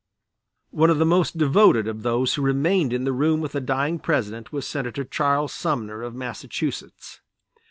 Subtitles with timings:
[0.71, 3.99] One of the most devoted of those who remained in the room with the dying
[3.99, 7.21] President was Senator Charles Sumner, of Massachusetts.